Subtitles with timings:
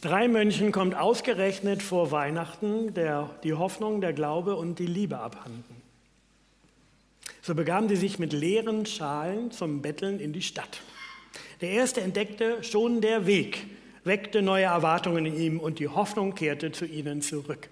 [0.00, 5.82] Drei Mönchen kommt ausgerechnet vor Weihnachten der, die Hoffnung, der Glaube und die Liebe abhanden.
[7.42, 10.80] So begaben sie sich mit leeren Schalen zum Betteln in die Stadt.
[11.60, 13.66] Der erste entdeckte schon der Weg,
[14.04, 17.68] weckte neue Erwartungen in ihm und die Hoffnung kehrte zu ihnen zurück.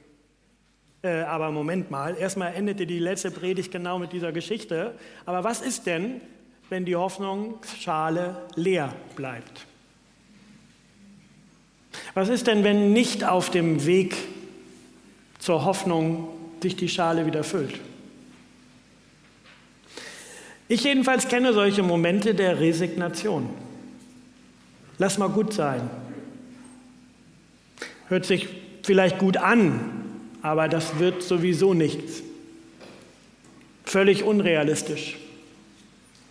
[1.03, 4.95] Äh, aber Moment mal, erstmal endete die letzte Predigt genau mit dieser Geschichte.
[5.25, 6.21] Aber was ist denn,
[6.69, 9.68] wenn die Hoffnungsschale leer bleibt?
[12.19, 14.17] Was ist denn, wenn nicht auf dem Weg
[15.39, 16.27] zur Hoffnung
[16.61, 17.79] sich die Schale wieder füllt?
[20.67, 23.49] Ich jedenfalls kenne solche Momente der Resignation.
[24.99, 25.89] Lass mal gut sein.
[28.09, 28.49] Hört sich
[28.83, 29.79] vielleicht gut an,
[30.43, 32.25] aber das wird sowieso nichts.
[33.85, 35.19] Völlig unrealistisch.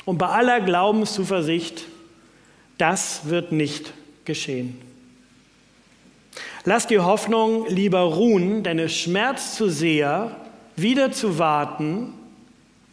[0.04, 1.86] Und bei aller Glaubenszuversicht,
[2.78, 3.94] das wird nicht
[4.26, 4.87] geschehen.
[6.68, 10.36] Lass die Hoffnung lieber ruhen, denn es schmerzt zu sehr,
[10.76, 12.14] wieder zu warten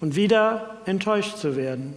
[0.00, 1.92] und wieder enttäuscht zu werden.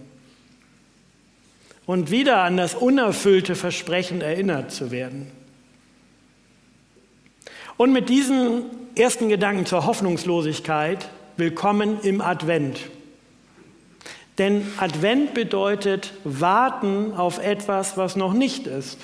[1.86, 5.30] Und wieder an das unerfüllte Versprechen erinnert zu werden.
[7.76, 8.64] Und mit diesen
[8.96, 12.80] ersten Gedanken zur Hoffnungslosigkeit willkommen im Advent.
[14.38, 18.98] Denn Advent bedeutet warten auf etwas, was noch nicht ist.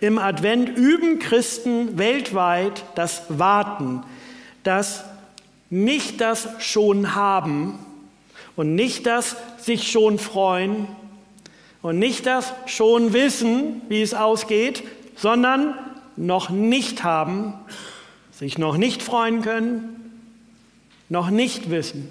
[0.00, 4.02] Im Advent üben Christen weltweit das Warten,
[4.62, 5.04] das
[5.70, 7.78] nicht das schon haben
[8.54, 10.86] und nicht das sich schon freuen
[11.82, 14.84] und nicht das schon wissen, wie es ausgeht,
[15.16, 15.74] sondern
[16.16, 17.54] noch nicht haben,
[18.30, 20.12] sich noch nicht freuen können,
[21.08, 22.10] noch nicht wissen.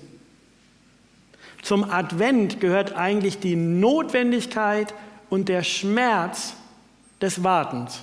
[1.61, 4.93] Zum Advent gehört eigentlich die Notwendigkeit
[5.29, 6.53] und der Schmerz
[7.21, 8.01] des Wartens.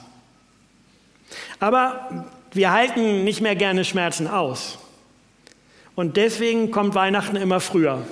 [1.61, 4.79] Aber wir halten nicht mehr gerne Schmerzen aus.
[5.95, 8.03] Und deswegen kommt Weihnachten immer früher.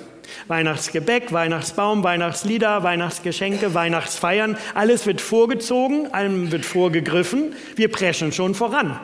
[0.47, 7.53] Weihnachtsgebäck, Weihnachtsbaum, Weihnachtslieder, Weihnachtsgeschenke, Weihnachtsfeiern, alles wird vorgezogen, allem wird vorgegriffen.
[7.75, 8.99] Wir preschen schon voran.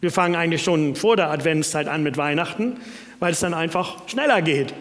[0.00, 2.78] Wir fangen eigentlich schon vor der Adventszeit an mit Weihnachten,
[3.20, 4.74] weil es dann einfach schneller geht.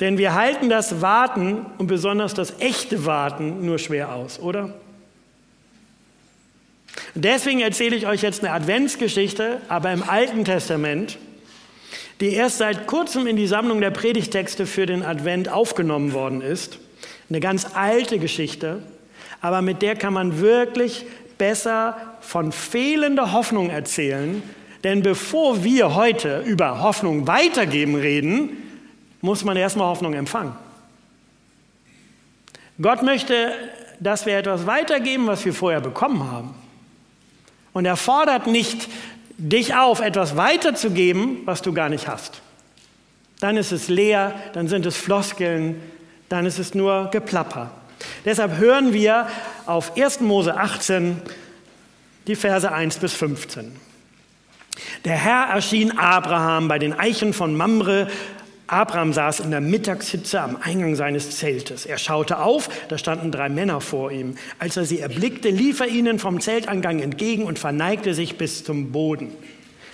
[0.00, 4.74] Denn wir halten das Warten und besonders das echte Warten nur schwer aus, oder?
[7.14, 11.18] Deswegen erzähle ich euch jetzt eine Adventsgeschichte, aber im Alten Testament,
[12.20, 16.78] die erst seit kurzem in die Sammlung der Predigtexte für den Advent aufgenommen worden ist.
[17.28, 18.82] Eine ganz alte Geschichte,
[19.40, 21.04] aber mit der kann man wirklich
[21.36, 24.42] besser von fehlender Hoffnung erzählen.
[24.84, 28.61] Denn bevor wir heute über Hoffnung weitergeben reden,
[29.22, 30.54] muss man erstmal Hoffnung empfangen.
[32.80, 33.52] Gott möchte,
[34.00, 36.54] dass wir etwas weitergeben, was wir vorher bekommen haben.
[37.72, 38.88] Und er fordert nicht
[39.38, 42.42] dich auf, etwas weiterzugeben, was du gar nicht hast.
[43.40, 45.80] Dann ist es leer, dann sind es Floskeln,
[46.28, 47.70] dann ist es nur Geplapper.
[48.24, 49.28] Deshalb hören wir
[49.66, 50.20] auf 1.
[50.20, 51.22] Mose 18
[52.26, 53.76] die Verse 1 bis 15.
[55.04, 58.08] Der Herr erschien Abraham bei den Eichen von Mamre
[58.72, 61.84] Abraham saß in der Mittagshitze am Eingang seines Zeltes.
[61.84, 64.36] Er schaute auf, da standen drei Männer vor ihm.
[64.58, 68.90] Als er sie erblickte, lief er ihnen vom Zeltangang entgegen und verneigte sich bis zum
[68.90, 69.32] Boden.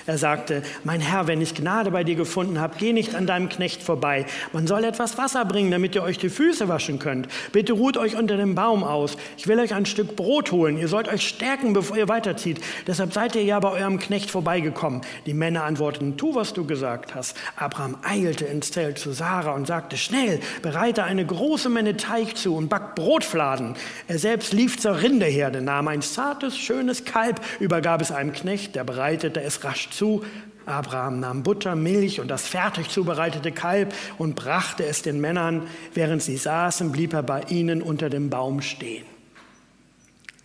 [0.08, 3.50] Er sagte, mein Herr, wenn ich Gnade bei dir gefunden habe, geh nicht an deinem
[3.50, 4.24] Knecht vorbei.
[4.54, 7.28] Man soll etwas Wasser bringen, damit ihr euch die Füße waschen könnt.
[7.52, 9.18] Bitte ruht euch unter dem Baum aus.
[9.36, 10.78] Ich will euch ein Stück Brot holen.
[10.78, 12.58] Ihr sollt euch stärken, bevor ihr weiterzieht.
[12.86, 15.02] Deshalb seid ihr ja bei eurem Knecht vorbeigekommen.
[15.26, 17.36] Die Männer antworteten, tu, was du gesagt hast.
[17.56, 22.56] Abraham eilte ins Zelt zu Sarah und sagte, schnell, bereite eine große Menge Teig zu
[22.56, 23.74] und back Brotfladen.
[24.06, 28.84] Er selbst lief zur Rinderherde, nahm ein zartes, schönes Kalb, übergab es einem Knecht, der
[28.84, 30.24] bereitete es rasch zu.
[30.64, 35.66] Abraham nahm Butter, Milch und das fertig zubereitete Kalb und brachte es den Männern.
[35.94, 39.04] Während sie saßen, blieb er bei ihnen unter dem Baum stehen.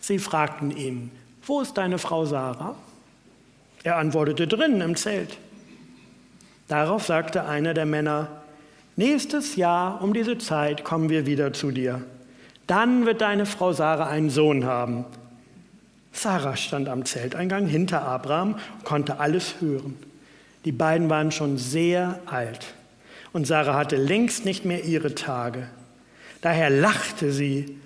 [0.00, 1.10] Sie fragten ihn,
[1.46, 2.74] wo ist deine Frau Sarah?
[3.82, 5.36] Er antwortete drinnen im Zelt.
[6.68, 8.28] Darauf sagte einer der Männer,
[8.96, 12.02] nächstes Jahr um diese Zeit kommen wir wieder zu dir.
[12.66, 15.04] Dann wird deine Frau Sarah einen Sohn haben.
[16.24, 19.94] Sarah stand am Zelteingang hinter Abraham und konnte alles hören.
[20.64, 22.72] Die beiden waren schon sehr alt
[23.34, 25.68] und Sarah hatte längst nicht mehr ihre Tage.
[26.40, 27.78] Daher lachte sie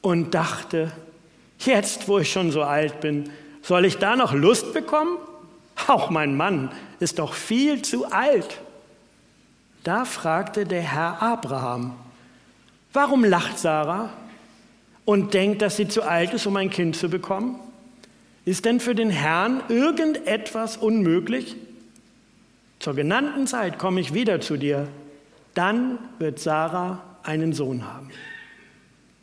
[0.00, 0.90] und dachte,
[1.58, 3.28] jetzt wo ich schon so alt bin,
[3.60, 5.18] soll ich da noch Lust bekommen?
[5.86, 8.62] Auch mein Mann ist doch viel zu alt.
[9.84, 11.94] Da fragte der Herr Abraham,
[12.94, 14.08] warum lacht Sarah?
[15.06, 17.60] und denkt, dass sie zu alt ist, um ein Kind zu bekommen?
[18.46, 21.56] Ist denn für den Herrn irgendetwas unmöglich?
[22.78, 24.86] Zur genannten Zeit komme ich wieder zu dir,
[25.54, 28.10] dann wird Sarah einen Sohn haben.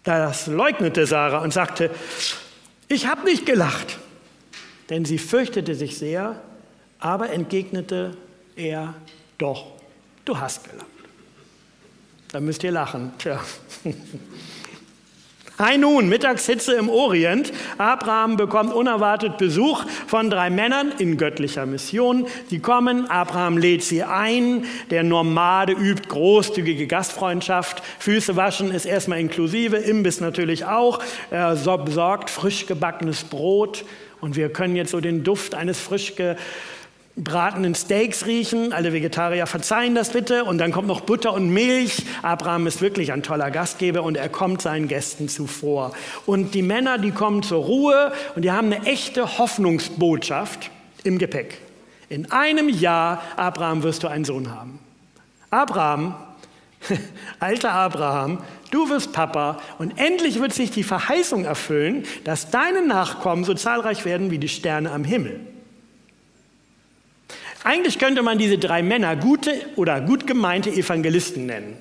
[0.04, 1.90] Das leugnete Sarah und sagte,
[2.90, 3.98] ich habe nicht gelacht,
[4.90, 6.42] denn sie fürchtete sich sehr,
[7.00, 8.18] aber entgegnete
[8.58, 8.94] er,
[9.38, 9.72] doch,
[10.25, 10.88] du hast gelacht.
[12.34, 13.14] Da müsst ihr lachen.
[13.20, 13.40] Tja.
[15.65, 17.54] Hi nun, Mittagshitze im Orient.
[17.77, 22.27] Abraham bekommt unerwartet Besuch von drei Männern in göttlicher Mission.
[22.50, 24.65] Die kommen, Abraham lädt sie ein.
[24.89, 27.81] Der Nomade übt großzügige Gastfreundschaft.
[28.00, 31.00] Füße waschen ist erstmal inklusive, Imbiss natürlich auch.
[31.31, 33.86] Er besorgt frisch gebackenes Brot.
[34.19, 36.15] Und wir können jetzt so den Duft eines frisch
[37.15, 38.74] bratenen Steaks riechen.
[38.74, 40.45] Alle Vegetarier verzeihen das bitte.
[40.45, 42.04] Und dann kommt noch Butter und Milch.
[42.21, 45.94] Abraham ist wirklich ein toller Gastgeber und er kommt seinen Gästen zuvor.
[46.25, 50.71] Und die Männer, die kommen zur Ruhe und die haben eine echte Hoffnungsbotschaft
[51.04, 51.60] im Gepäck.
[52.10, 54.80] In einem Jahr, Abraham, wirst du einen Sohn haben.
[55.50, 56.15] Abraham,
[57.39, 58.39] alter Abraham,
[58.71, 64.04] du wirst Papa und endlich wird sich die Verheißung erfüllen, dass deine Nachkommen so zahlreich
[64.04, 65.52] werden wie die Sterne am Himmel.
[67.63, 71.77] Eigentlich könnte man diese drei Männer gute oder gut gemeinte Evangelisten nennen.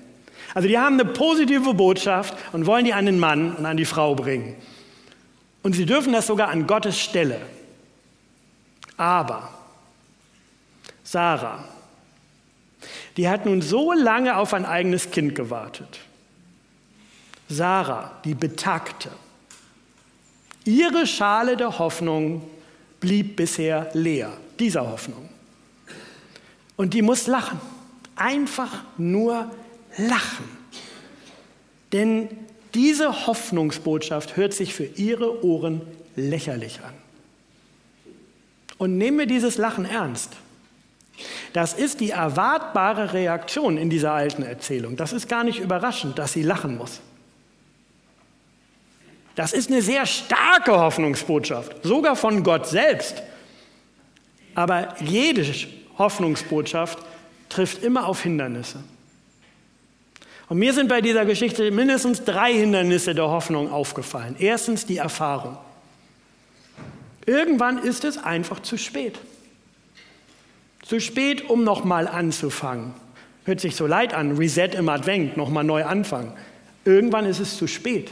[0.55, 3.85] Also die haben eine positive Botschaft und wollen die an den Mann und an die
[3.85, 4.57] Frau bringen.
[5.63, 7.41] Und sie dürfen das sogar an Gottes Stelle.
[8.97, 9.53] Aber
[11.03, 11.65] Sarah,
[13.17, 16.01] die hat nun so lange auf ein eigenes Kind gewartet.
[17.49, 19.11] Sarah, die Betagte,
[20.65, 22.49] ihre Schale der Hoffnung
[23.01, 25.29] blieb bisher leer, dieser Hoffnung.
[26.83, 27.61] Und die muss lachen.
[28.17, 29.49] Einfach nur
[29.99, 30.49] lachen.
[31.93, 32.29] Denn
[32.75, 35.83] diese Hoffnungsbotschaft hört sich für ihre Ohren
[36.17, 36.93] lächerlich an.
[38.79, 40.33] Und nehmen wir dieses Lachen ernst.
[41.53, 44.97] Das ist die erwartbare Reaktion in dieser alten Erzählung.
[44.97, 46.99] Das ist gar nicht überraschend, dass sie lachen muss.
[49.37, 53.23] Das ist eine sehr starke Hoffnungsbotschaft, sogar von Gott selbst.
[54.57, 55.45] Aber jede
[55.99, 56.99] Hoffnungsbotschaft
[57.49, 58.83] trifft immer auf Hindernisse.
[60.49, 64.37] Und mir sind bei dieser Geschichte mindestens drei Hindernisse der Hoffnung aufgefallen.
[64.39, 65.57] Erstens die Erfahrung.
[67.25, 69.19] Irgendwann ist es einfach zu spät.
[70.83, 72.93] Zu spät, um nochmal anzufangen.
[73.45, 76.33] Hört sich so leid an, Reset im Advent, nochmal neu anfangen.
[76.85, 78.11] Irgendwann ist es zu spät.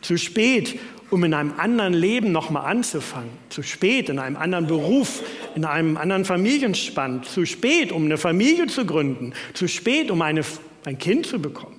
[0.00, 0.78] Zu spät,
[1.10, 3.30] um in einem anderen Leben nochmal anzufangen.
[3.48, 5.22] Zu spät, in einem anderen Beruf,
[5.54, 7.22] in einem anderen Familienspann.
[7.22, 9.32] Zu spät, um eine Familie zu gründen.
[9.54, 10.42] Zu spät, um eine,
[10.84, 11.76] ein Kind zu bekommen.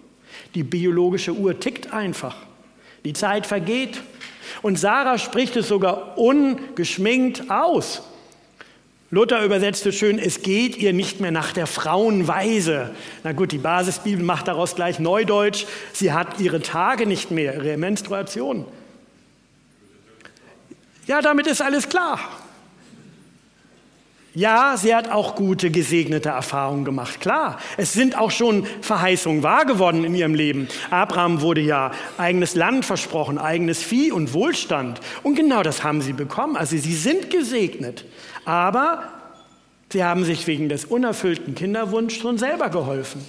[0.55, 2.35] Die biologische Uhr tickt einfach.
[3.03, 4.01] Die Zeit vergeht.
[4.61, 8.03] Und Sarah spricht es sogar ungeschminkt aus.
[9.09, 12.91] Luther übersetzte schön, es geht ihr nicht mehr nach der Frauenweise.
[13.23, 15.65] Na gut, die Basisbibel macht daraus gleich Neudeutsch.
[15.93, 18.65] Sie hat ihre Tage nicht mehr, ihre Menstruation.
[21.07, 22.19] Ja, damit ist alles klar.
[24.37, 27.21] Ja, sie hat auch gute, gesegnete Erfahrungen gemacht.
[27.21, 30.67] Klar, es sind auch schon Verheißungen wahr geworden in ihrem Leben.
[30.91, 31.89] Abraham wurde ja
[32.19, 35.01] eigenes Land versprochen, eigenes Vieh und Wohlstand.
[35.23, 36.55] Und genau das haben sie bekommen.
[36.55, 38.05] Also sie sind gesegnet.
[38.45, 39.05] Aber
[39.91, 43.25] sie haben sich wegen des unerfüllten Kinderwunschs schon selber geholfen.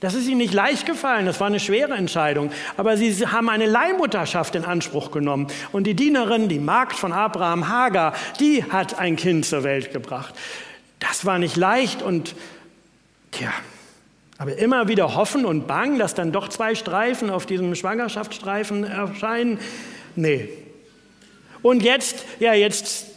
[0.00, 2.50] Das ist ihnen nicht leicht gefallen, das war eine schwere Entscheidung.
[2.78, 5.48] Aber sie haben eine Leihmutterschaft in Anspruch genommen.
[5.72, 10.34] Und die Dienerin, die Magd von Abraham, Hagar, die hat ein Kind zur Welt gebracht.
[10.98, 12.34] Das war nicht leicht und,
[13.30, 13.52] tja,
[14.38, 19.58] aber immer wieder hoffen und bangen, dass dann doch zwei Streifen auf diesem Schwangerschaftsstreifen erscheinen.
[20.16, 20.48] Nee.
[21.60, 23.09] Und jetzt, ja, jetzt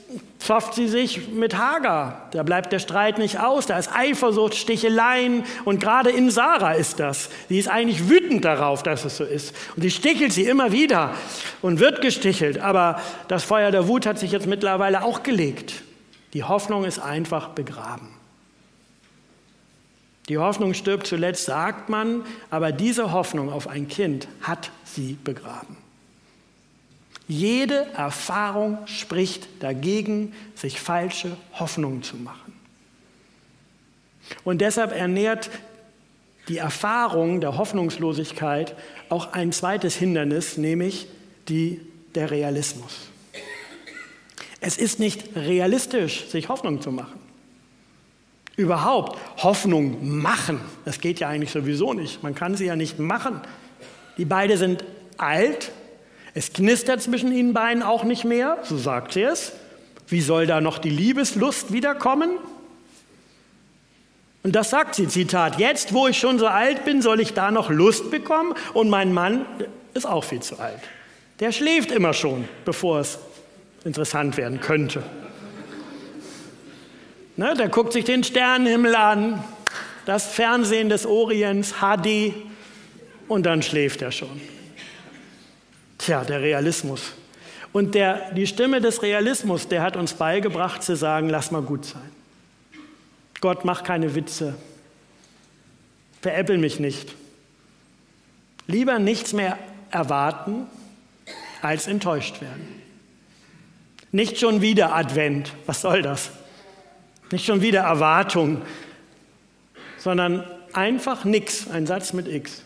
[0.44, 2.28] zofft sie sich mit Hagar.
[2.32, 3.66] Da bleibt der Streit nicht aus.
[3.66, 5.46] Da ist Eifersucht, Sticheleien.
[5.64, 7.30] Und gerade in Sarah ist das.
[7.48, 9.56] Sie ist eigentlich wütend darauf, dass es so ist.
[9.76, 11.14] Und sie stichelt sie immer wieder
[11.62, 12.60] und wird gestichelt.
[12.60, 15.84] Aber das Feuer der Wut hat sich jetzt mittlerweile auch gelegt.
[16.34, 18.10] Die Hoffnung ist einfach begraben.
[20.30, 25.83] Die Hoffnung stirbt zuletzt, sagt man, aber diese Hoffnung auf ein Kind hat sie begraben.
[27.28, 32.54] Jede Erfahrung spricht dagegen, sich falsche Hoffnungen zu machen.
[34.44, 35.50] Und deshalb ernährt
[36.48, 38.76] die Erfahrung der Hoffnungslosigkeit
[39.10, 41.08] auch ein zweites Hindernis, nämlich
[41.48, 41.80] die,
[42.16, 43.10] der Realismus.
[44.60, 47.20] Es ist nicht realistisch, sich Hoffnung zu machen.
[48.56, 52.22] Überhaupt Hoffnung machen, das geht ja eigentlich sowieso nicht.
[52.22, 53.42] Man kann sie ja nicht machen.
[54.18, 54.84] Die beiden sind
[55.18, 55.72] alt
[56.34, 59.54] Es knistert zwischen ihnen beiden auch nicht mehr, so sagt sie es.
[60.08, 62.32] Wie soll da noch die Liebeslust wiederkommen?
[64.42, 67.52] Und das sagt sie, Zitat, jetzt, wo ich schon so alt bin, soll ich da
[67.52, 68.54] noch Lust bekommen?
[68.74, 69.46] Und mein Mann
[69.94, 70.80] ist auch viel zu alt.
[71.40, 73.20] Der schläft immer schon, bevor es
[73.86, 75.04] interessant werden könnte.
[77.36, 79.44] Ne, der guckt sich den Sternenhimmel an,
[80.06, 82.34] das Fernsehen des Orients, HD,
[83.28, 84.42] und dann schläft er schon.
[85.98, 87.14] Tja, der Realismus.
[87.72, 91.86] Und der, die Stimme des Realismus, der hat uns beigebracht zu sagen, lass mal gut
[91.86, 92.12] sein.
[93.42, 94.56] Gott, mach keine Witze.
[96.22, 97.16] Veräppel mich nicht.
[98.68, 99.58] Lieber nichts mehr
[99.92, 100.68] erwarten,
[101.62, 102.82] als enttäuscht werden.
[104.12, 106.30] Nicht schon wieder Advent, was soll das?
[107.32, 108.62] Nicht schon wieder Erwartung,
[109.98, 112.62] sondern einfach nichts, ein Satz mit X.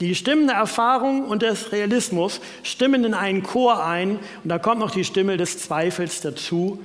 [0.00, 4.80] Die Stimmen der Erfahrung und des Realismus stimmen in einen Chor ein und da kommt
[4.80, 6.84] noch die Stimme des Zweifels dazu.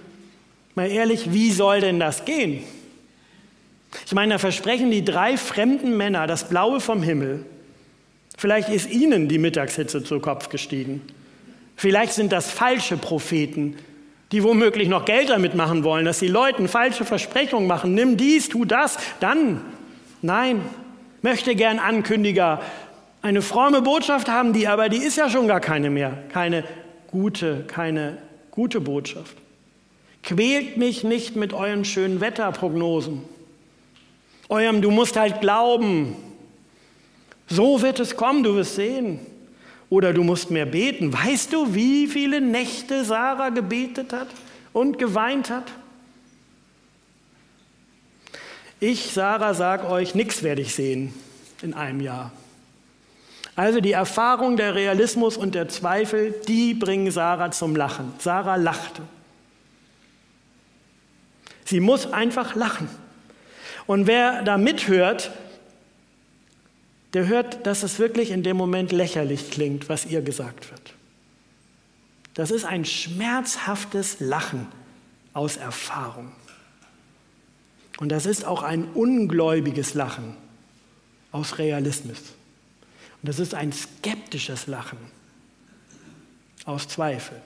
[0.75, 2.63] Mal ehrlich, wie soll denn das gehen?
[4.05, 7.45] Ich meine, da versprechen die drei fremden Männer das Blaue vom Himmel.
[8.37, 11.01] Vielleicht ist ihnen die Mittagshitze zu Kopf gestiegen.
[11.75, 13.75] Vielleicht sind das falsche Propheten,
[14.31, 17.93] die womöglich noch Geld damit machen wollen, dass sie Leuten falsche Versprechungen machen.
[17.93, 19.59] Nimm dies, tu das, dann.
[20.21, 20.61] Nein,
[21.21, 22.61] möchte gern Ankündiger
[23.21, 26.17] eine fromme Botschaft haben die, aber die ist ja schon gar keine mehr.
[26.31, 26.63] Keine
[27.07, 28.17] gute, keine
[28.49, 29.35] gute Botschaft.
[30.23, 33.23] Quält mich nicht mit euren schönen Wetterprognosen.
[34.49, 36.15] Eurem, du musst halt glauben.
[37.47, 39.19] So wird es kommen, du wirst sehen.
[39.89, 41.11] Oder du musst mehr beten.
[41.11, 44.27] Weißt du, wie viele Nächte Sarah gebetet hat
[44.73, 45.65] und geweint hat?
[48.79, 51.13] Ich, Sarah, sag euch, nichts werde ich sehen
[51.61, 52.31] in einem Jahr.
[53.61, 58.11] Also die Erfahrung, der Realismus und der Zweifel, die bringen Sarah zum Lachen.
[58.17, 59.03] Sarah lachte.
[61.65, 62.89] Sie muss einfach lachen.
[63.85, 65.29] Und wer da mithört,
[67.13, 70.95] der hört, dass es wirklich in dem Moment lächerlich klingt, was ihr gesagt wird.
[72.33, 74.65] Das ist ein schmerzhaftes Lachen
[75.33, 76.31] aus Erfahrung.
[77.99, 80.35] Und das ist auch ein ungläubiges Lachen
[81.31, 82.33] aus Realismus.
[83.21, 84.97] Und das ist ein skeptisches Lachen
[86.65, 87.39] aus Zweifel.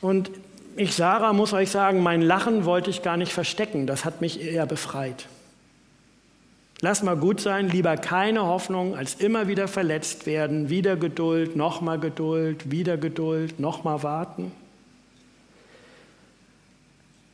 [0.00, 0.30] Und
[0.76, 3.86] ich, Sarah, muss euch sagen, mein Lachen wollte ich gar nicht verstecken.
[3.86, 5.26] Das hat mich eher befreit.
[6.80, 11.98] Lass mal gut sein, lieber keine Hoffnung, als immer wieder verletzt werden, wieder Geduld, nochmal
[11.98, 14.52] Geduld, wieder Geduld, nochmal warten.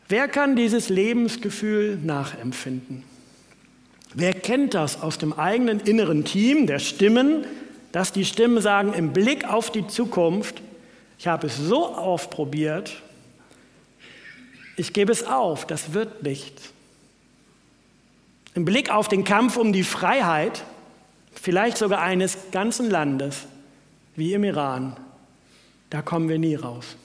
[0.08, 3.09] Wer kann dieses Lebensgefühl nachempfinden?
[4.14, 7.46] Wer kennt das aus dem eigenen inneren Team der Stimmen,
[7.92, 10.60] dass die Stimmen sagen, im Blick auf die Zukunft,
[11.18, 13.02] ich habe es so aufprobiert,
[14.76, 16.72] ich gebe es auf, das wird nichts.
[18.54, 20.64] Im Blick auf den Kampf um die Freiheit,
[21.34, 23.46] vielleicht sogar eines ganzen Landes,
[24.16, 24.96] wie im Iran,
[25.88, 26.96] da kommen wir nie raus.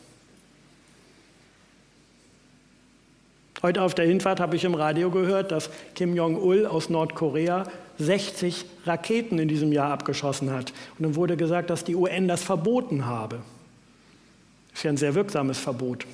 [3.62, 8.66] Heute auf der Hinfahrt habe ich im Radio gehört, dass Kim Jong-il aus Nordkorea 60
[8.86, 10.74] Raketen in diesem Jahr abgeschossen hat.
[10.98, 13.38] Und dann wurde gesagt, dass die UN das verboten habe.
[14.70, 16.06] Das ist ja ein sehr wirksames Verbot.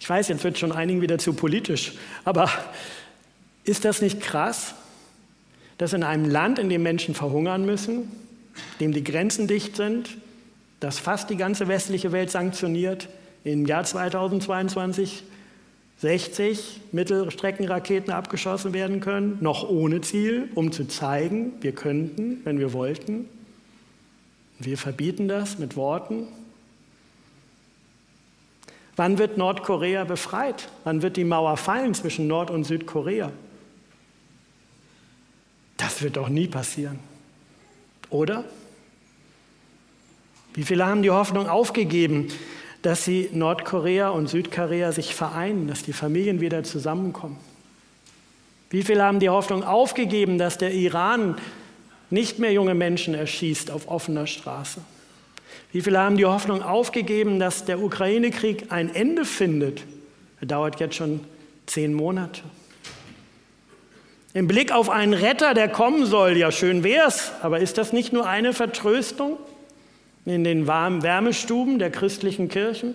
[0.00, 1.92] Ich weiß, jetzt wird schon einigen wieder zu politisch,
[2.24, 2.50] aber
[3.64, 4.74] ist das nicht krass,
[5.78, 8.10] dass in einem Land, in dem Menschen verhungern müssen,
[8.80, 10.16] dem die Grenzen dicht sind,
[10.80, 13.08] das fast die ganze westliche Welt sanktioniert,
[13.44, 15.22] im Jahr 2022
[15.98, 22.72] 60 Mittelstreckenraketen abgeschossen werden können, noch ohne Ziel, um zu zeigen, wir könnten, wenn wir
[22.72, 23.26] wollten.
[24.58, 26.26] Wir verbieten das mit Worten.
[28.96, 30.68] Wann wird Nordkorea befreit?
[30.84, 33.32] Wann wird die Mauer fallen zwischen Nord- und Südkorea?
[35.76, 36.98] Das wird doch nie passieren.
[38.10, 38.44] Oder?
[40.54, 42.28] Wie viele haben die Hoffnung aufgegeben,
[42.84, 47.38] dass sie Nordkorea und Südkorea sich vereinen, dass die Familien wieder zusammenkommen?
[48.68, 51.36] Wie viele haben die Hoffnung aufgegeben, dass der Iran
[52.10, 54.82] nicht mehr junge Menschen erschießt auf offener Straße?
[55.72, 59.82] Wie viele haben die Hoffnung aufgegeben, dass der Ukraine-Krieg ein Ende findet?
[60.42, 61.20] Er dauert jetzt schon
[61.64, 62.42] zehn Monate.
[64.34, 68.12] Im Blick auf einen Retter, der kommen soll, ja schön wär's, aber ist das nicht
[68.12, 69.38] nur eine Vertröstung?
[70.26, 72.94] In den warmen Wärmestuben der christlichen Kirchen?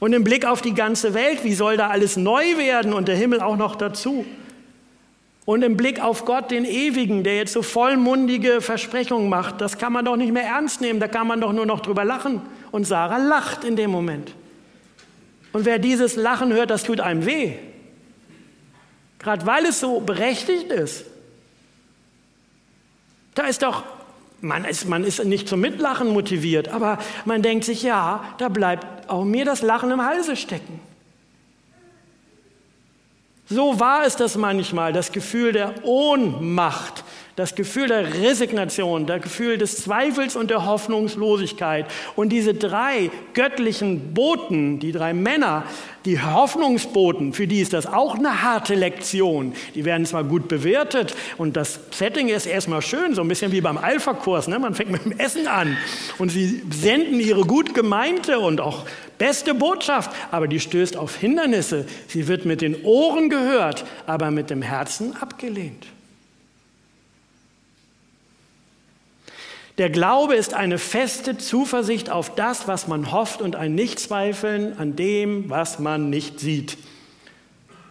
[0.00, 3.16] Und im Blick auf die ganze Welt, wie soll da alles neu werden und der
[3.16, 4.26] Himmel auch noch dazu?
[5.46, 9.92] Und im Blick auf Gott, den Ewigen, der jetzt so vollmundige Versprechungen macht, das kann
[9.92, 12.40] man doch nicht mehr ernst nehmen, da kann man doch nur noch drüber lachen.
[12.70, 14.34] Und Sarah lacht in dem Moment.
[15.52, 17.52] Und wer dieses Lachen hört, das tut einem weh.
[19.18, 21.04] Gerade weil es so berechtigt ist.
[23.34, 23.82] Da ist doch,
[24.40, 29.08] man ist, man ist nicht zum Mitlachen motiviert, aber man denkt sich, ja, da bleibt
[29.08, 30.80] auch mir das Lachen im Halse stecken.
[33.46, 37.04] So war es das manchmal, das Gefühl der Ohnmacht,
[37.36, 41.86] das Gefühl der Resignation, das Gefühl des Zweifels und der Hoffnungslosigkeit.
[42.14, 45.64] Und diese drei göttlichen Boten, die drei Männer,
[46.04, 49.54] die Hoffnungsboten, für die ist das auch eine harte Lektion.
[49.74, 53.60] Die werden zwar gut bewertet und das Setting ist erstmal schön, so ein bisschen wie
[53.60, 54.46] beim Alpha-Kurs.
[54.46, 54.58] Ne?
[54.58, 55.76] Man fängt mit dem Essen an
[56.18, 58.84] und sie senden ihre gut gemeinte und auch
[59.18, 61.86] beste Botschaft, aber die stößt auf Hindernisse.
[62.06, 65.86] Sie wird mit den Ohren gehört, aber mit dem Herzen abgelehnt.
[69.78, 74.94] Der Glaube ist eine feste Zuversicht auf das, was man hofft und ein Nichtzweifeln an
[74.94, 76.78] dem, was man nicht sieht.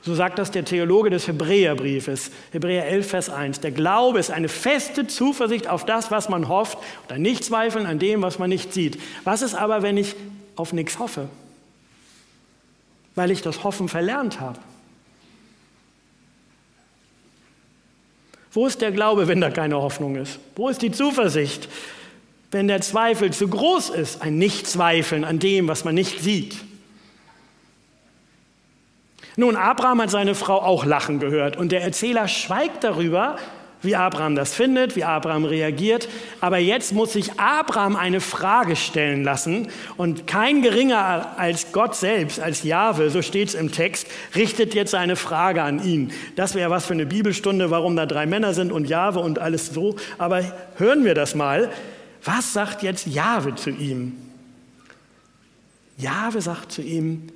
[0.01, 3.59] So sagt das der Theologe des Hebräerbriefes, Hebräer 11, Vers 1.
[3.61, 7.99] Der Glaube ist eine feste Zuversicht auf das, was man hofft und ein Nichtzweifeln an
[7.99, 8.99] dem, was man nicht sieht.
[9.23, 10.15] Was ist aber, wenn ich
[10.55, 11.29] auf nichts hoffe?
[13.15, 14.59] Weil ich das Hoffen verlernt habe.
[18.53, 20.39] Wo ist der Glaube, wenn da keine Hoffnung ist?
[20.55, 21.67] Wo ist die Zuversicht,
[22.51, 24.22] wenn der Zweifel zu groß ist?
[24.22, 26.55] Ein Nichtzweifeln an dem, was man nicht sieht.
[29.36, 33.38] Nun, Abraham hat seine Frau auch lachen gehört und der Erzähler schweigt darüber,
[33.83, 36.09] wie Abraham das findet, wie Abraham reagiert.
[36.41, 42.39] Aber jetzt muss sich Abraham eine Frage stellen lassen und kein geringer als Gott selbst,
[42.39, 46.11] als Jahwe, so steht es im Text, richtet jetzt eine Frage an ihn.
[46.35, 49.67] Das wäre was für eine Bibelstunde, warum da drei Männer sind und Jahwe und alles
[49.67, 49.95] so.
[50.17, 50.41] Aber
[50.77, 51.69] hören wir das mal.
[52.23, 54.13] Was sagt jetzt Jahwe zu ihm?
[55.97, 57.29] Jahwe sagt zu ihm,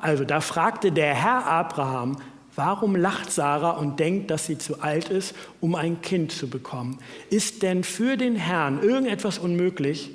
[0.00, 2.16] also da fragte der Herr Abraham,
[2.56, 6.98] Warum lacht Sarah und denkt, dass sie zu alt ist, um ein Kind zu bekommen?
[7.30, 10.10] Ist denn für den Herrn irgendetwas unmöglich?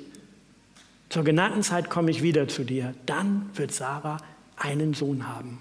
[1.08, 2.94] Zur genannten Zeit komme ich wieder zu dir.
[3.06, 4.18] Dann wird Sarah
[4.56, 5.58] einen Sohn haben.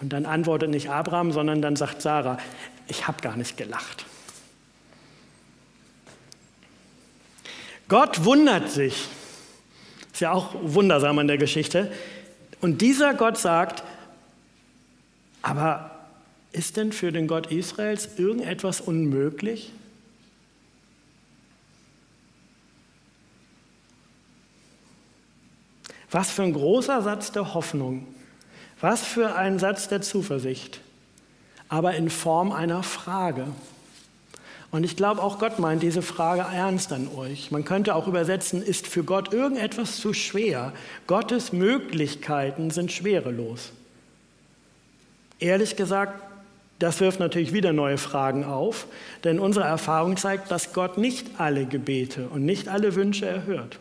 [0.00, 2.38] Und dann antwortet nicht Abraham, sondern dann sagt Sarah,
[2.88, 4.04] ich habe gar nicht gelacht.
[7.88, 9.06] Gott wundert sich.
[10.12, 11.92] Ist ja auch wundersam an der Geschichte.
[12.60, 13.82] Und dieser Gott sagt,
[15.44, 15.90] aber
[16.52, 19.72] ist denn für den Gott Israels irgendetwas unmöglich?
[26.10, 28.06] Was für ein großer Satz der Hoffnung,
[28.80, 30.80] was für ein Satz der Zuversicht,
[31.68, 33.46] aber in Form einer Frage.
[34.70, 37.50] Und ich glaube, auch Gott meint diese Frage ernst an euch.
[37.50, 40.72] Man könnte auch übersetzen, ist für Gott irgendetwas zu schwer?
[41.06, 43.72] Gottes Möglichkeiten sind schwerelos.
[45.38, 46.22] Ehrlich gesagt,
[46.78, 48.86] das wirft natürlich wieder neue Fragen auf,
[49.22, 53.78] denn unsere Erfahrung zeigt, dass Gott nicht alle Gebete und nicht alle Wünsche erhört.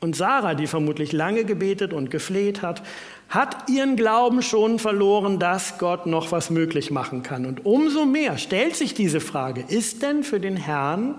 [0.00, 2.82] Und Sarah, die vermutlich lange gebetet und gefleht hat,
[3.30, 7.46] hat ihren Glauben schon verloren, dass Gott noch was möglich machen kann.
[7.46, 11.14] Und umso mehr stellt sich diese Frage, ist denn für den Herrn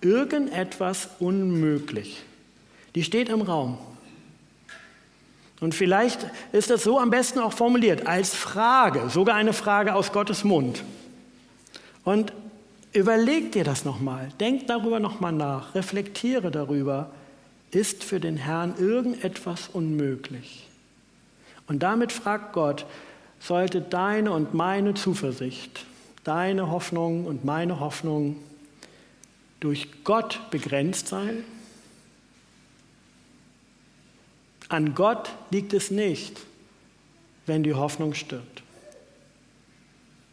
[0.00, 2.22] irgendetwas unmöglich?
[2.94, 3.76] Die steht im Raum.
[5.62, 10.10] Und vielleicht ist das so am besten auch formuliert, als Frage, sogar eine Frage aus
[10.10, 10.82] Gottes Mund.
[12.02, 12.32] Und
[12.92, 17.12] überleg dir das nochmal, denk darüber nochmal nach, reflektiere darüber,
[17.70, 20.66] ist für den Herrn irgendetwas unmöglich?
[21.68, 22.84] Und damit fragt Gott,
[23.38, 25.86] sollte deine und meine Zuversicht,
[26.24, 28.34] deine Hoffnung und meine Hoffnung
[29.60, 31.44] durch Gott begrenzt sein?
[34.72, 36.40] An Gott liegt es nicht,
[37.44, 38.62] wenn die Hoffnung stirbt.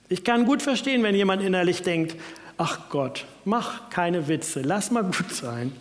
[0.08, 2.15] Ich kann gut verstehen, wenn jemand innerlich denkt,
[2.58, 5.73] ach Gott, mach keine Witze, lass mal gut sein.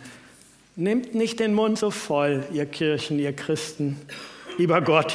[0.75, 3.97] Nehmt nicht den Mund so voll, ihr Kirchen, ihr Christen,
[4.57, 5.13] lieber Gott.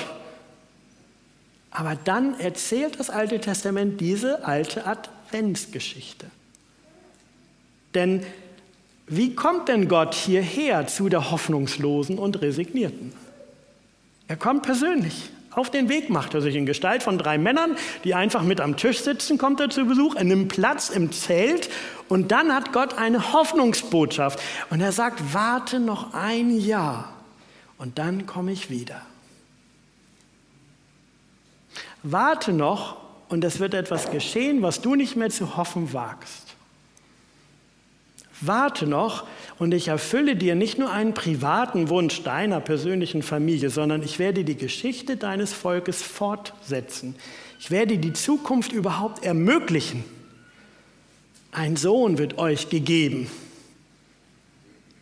[1.71, 6.27] Aber dann erzählt das Alte Testament diese alte Adventsgeschichte.
[7.95, 8.25] Denn
[9.07, 13.13] wie kommt denn Gott hierher zu der Hoffnungslosen und Resignierten?
[14.29, 15.31] Er kommt persönlich.
[15.51, 18.77] Auf den Weg macht er sich in Gestalt von drei Männern, die einfach mit am
[18.77, 21.71] Tisch sitzen, kommt er zu Besuch, er nimmt Platz im Zelt
[22.09, 27.15] und dann hat Gott eine Hoffnungsbotschaft und er sagt, warte noch ein Jahr
[27.79, 29.01] und dann komme ich wieder.
[32.03, 32.97] Warte noch
[33.29, 36.44] und es wird etwas geschehen, was du nicht mehr zu hoffen wagst.
[38.47, 39.27] Warte noch
[39.59, 44.45] und ich erfülle dir nicht nur einen privaten Wunsch deiner persönlichen Familie, sondern ich werde
[44.45, 47.15] die Geschichte deines Volkes fortsetzen.
[47.61, 50.05] Ich werde die Zukunft überhaupt ermöglichen.
[51.53, 53.31] Ein Sohn wird euch gegeben.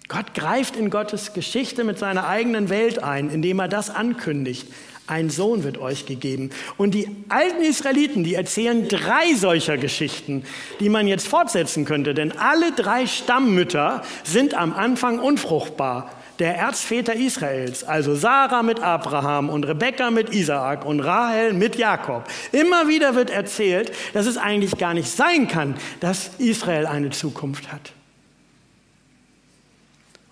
[0.09, 4.69] Gott greift in Gottes Geschichte mit seiner eigenen Welt ein, indem er das ankündigt.
[5.13, 6.49] Ein Sohn wird euch gegeben.
[6.79, 10.43] Und die alten Israeliten, die erzählen drei solcher Geschichten,
[10.81, 12.15] die man jetzt fortsetzen könnte.
[12.15, 16.11] Denn alle drei Stammmütter sind am Anfang unfruchtbar.
[16.39, 22.25] Der Erzväter Israels, also Sarah mit Abraham und Rebekka mit Isaak und Rahel mit Jakob.
[22.51, 27.71] Immer wieder wird erzählt, dass es eigentlich gar nicht sein kann, dass Israel eine Zukunft
[27.71, 27.93] hat.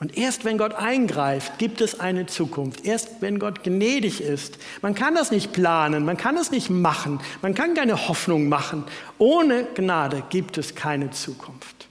[0.00, 2.86] Und erst wenn Gott eingreift, gibt es eine Zukunft.
[2.86, 4.58] Erst wenn Gott gnädig ist.
[4.80, 8.84] Man kann das nicht planen, man kann es nicht machen, man kann keine Hoffnung machen.
[9.18, 11.86] Ohne Gnade gibt es keine Zukunft.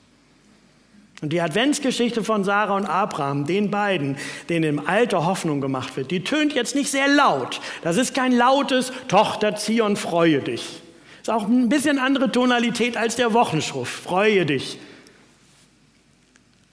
[1.21, 4.17] Und die Adventsgeschichte von Sarah und Abraham, den beiden,
[4.47, 7.61] denen im Alter Hoffnung gemacht wird, die tönt jetzt nicht sehr laut.
[7.83, 10.81] Das ist kein lautes Tochter Zion, freue dich.
[11.21, 14.79] Ist auch ein bisschen andere Tonalität als der Wochenspruch, freue dich.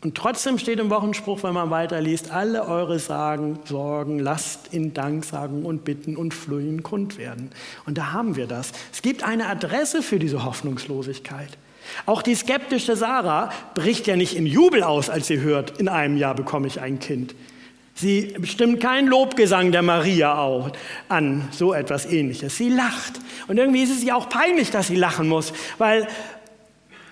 [0.03, 5.65] Und trotzdem steht im Wochenspruch, wenn man weiterliest, alle eure Sagen, Sorgen, lasst in Danksagen
[5.65, 7.51] und Bitten und Flühen kund werden.
[7.87, 8.73] Und da haben wir das.
[8.93, 11.49] Es gibt eine Adresse für diese Hoffnungslosigkeit.
[12.05, 16.17] Auch die skeptische Sarah bricht ja nicht in Jubel aus, als sie hört, in einem
[16.17, 17.35] Jahr bekomme ich ein Kind.
[17.95, 20.71] Sie stimmt keinen Lobgesang der Maria auch
[21.09, 22.57] an, so etwas ähnliches.
[22.59, 23.15] Sie lacht.
[23.49, 26.07] Und irgendwie ist es ihr auch peinlich, dass sie lachen muss, weil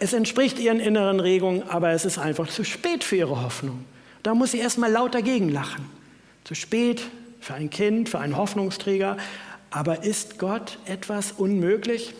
[0.04, 3.86] es entspricht ihren inneren Regungen, aber es ist einfach zu spät für ihre Hoffnung.
[4.22, 5.86] Da muss sie erstmal laut dagegen lachen.
[6.44, 7.02] Zu spät
[7.40, 9.16] für ein Kind, für einen Hoffnungsträger.
[9.70, 12.14] Aber ist Gott etwas unmöglich?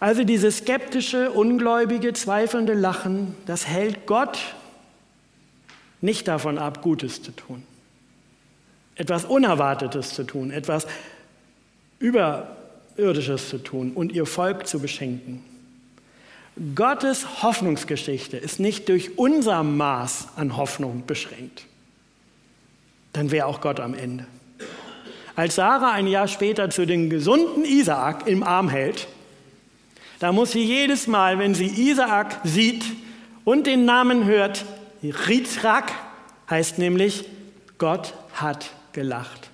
[0.00, 4.38] Also dieses skeptische, ungläubige, zweifelnde Lachen, das hält Gott
[6.00, 7.62] nicht davon ab, Gutes zu tun.
[8.96, 10.88] Etwas Unerwartetes zu tun, etwas
[12.00, 12.57] über
[12.98, 15.42] Irdisches zu tun und ihr Volk zu beschenken.
[16.74, 21.64] Gottes Hoffnungsgeschichte ist nicht durch unser Maß an Hoffnung beschränkt.
[23.12, 24.26] Dann wäre auch Gott am Ende.
[25.36, 29.06] Als Sarah ein Jahr später zu den gesunden Isaak im Arm hält,
[30.18, 32.84] da muss sie jedes Mal, wenn sie Isaak sieht
[33.44, 34.64] und den Namen hört,
[35.02, 35.92] Ritzrak
[36.50, 37.24] heißt nämlich,
[37.78, 39.48] Gott hat gelacht.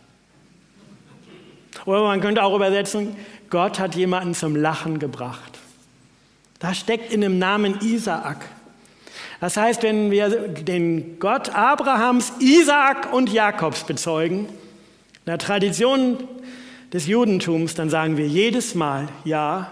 [1.85, 3.15] Oder man könnte auch übersetzen,
[3.51, 5.59] Gott hat jemanden zum Lachen gebracht.
[6.59, 8.45] Da steckt in dem Namen Isaak.
[9.41, 16.27] Das heißt, wenn wir den Gott Abrahams, Isaak und Jakobs bezeugen, in der Tradition
[16.93, 19.71] des Judentums, dann sagen wir jedes Mal, ja,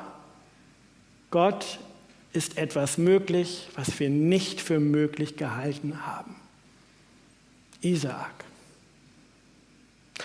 [1.30, 1.78] Gott
[2.32, 6.35] ist etwas möglich, was wir nicht für möglich gehalten haben.
[7.80, 8.44] Isaak.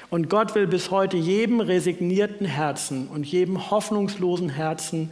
[0.10, 5.12] Und Gott will bis heute jedem resignierten Herzen und jedem hoffnungslosen Herzen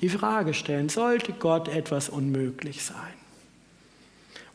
[0.00, 2.96] die Frage stellen, sollte Gott etwas unmöglich sein?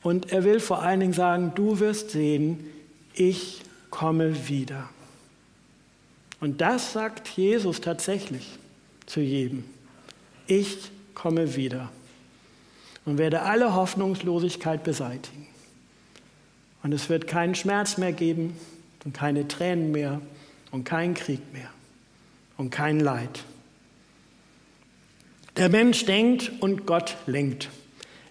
[0.04, 2.66] Und er will vor allen Dingen sagen, du wirst sehen,
[3.14, 4.90] ich komme wieder.
[6.40, 8.48] Und das sagt Jesus tatsächlich
[9.06, 9.64] zu jedem.
[10.48, 11.90] Ich komme wieder
[13.06, 15.48] und werde alle Hoffnungslosigkeit beseitigen.
[16.84, 18.58] Und es wird keinen Schmerz mehr geben,
[19.04, 20.22] und keine Tränen mehr
[20.72, 21.70] und kein Krieg mehr
[22.58, 23.44] und kein Leid.
[25.58, 27.70] Der Mensch denkt und Gott lenkt.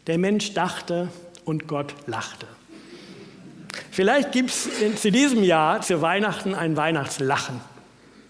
[0.06, 1.10] Der Mensch dachte
[1.44, 2.46] und Gott lachte.
[3.90, 4.68] Vielleicht gibt es
[5.00, 7.60] zu diesem Jahr zu Weihnachten ein Weihnachtslachen.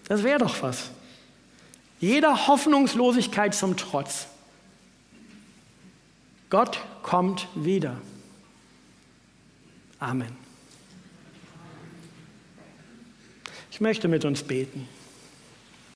[0.07, 0.91] Das wäre doch was.
[1.99, 4.27] Jeder Hoffnungslosigkeit zum Trotz.
[6.49, 8.01] Gott kommt wieder.
[9.99, 10.40] Amen.
[13.81, 14.87] Ich möchte mit uns beten.